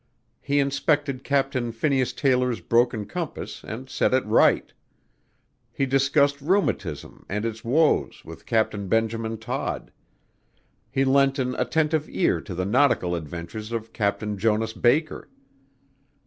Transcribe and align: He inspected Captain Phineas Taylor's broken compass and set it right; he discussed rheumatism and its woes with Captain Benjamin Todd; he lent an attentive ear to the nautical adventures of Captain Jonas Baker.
He 0.41 0.57
inspected 0.59 1.23
Captain 1.23 1.71
Phineas 1.71 2.11
Taylor's 2.11 2.59
broken 2.59 3.05
compass 3.05 3.63
and 3.63 3.87
set 3.87 4.15
it 4.15 4.25
right; 4.25 4.73
he 5.71 5.85
discussed 5.85 6.41
rheumatism 6.41 7.23
and 7.29 7.45
its 7.45 7.63
woes 7.63 8.25
with 8.25 8.47
Captain 8.47 8.87
Benjamin 8.87 9.37
Todd; 9.37 9.91
he 10.89 11.05
lent 11.05 11.37
an 11.37 11.53
attentive 11.53 12.07
ear 12.09 12.41
to 12.41 12.55
the 12.55 12.65
nautical 12.65 13.13
adventures 13.13 13.71
of 13.71 13.93
Captain 13.93 14.39
Jonas 14.39 14.73
Baker. 14.73 15.29